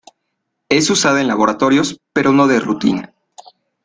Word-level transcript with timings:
Es 0.67 0.89
usada 0.89 1.21
en 1.21 1.27
laboratorios, 1.27 1.99
pero 2.11 2.31
no 2.31 2.47
de 2.47 2.59
rutina. 2.59 3.13